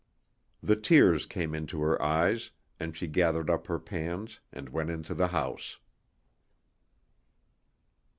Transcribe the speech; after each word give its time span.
The 0.63 0.75
tears 0.75 1.27
came 1.27 1.53
into 1.53 1.79
her 1.81 2.01
eyes, 2.01 2.49
and 2.79 2.97
she 2.97 3.05
gathered 3.05 3.51
up 3.51 3.67
her 3.67 3.77
pans 3.77 4.39
and 4.51 4.67
went 4.67 4.89
into 4.89 5.13
the 5.13 5.27
house. 5.27 5.77